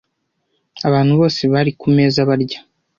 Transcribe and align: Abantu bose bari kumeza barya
Abantu 0.87 1.11
bose 1.19 1.41
bari 1.53 1.71
kumeza 1.79 2.19
barya 2.29 2.59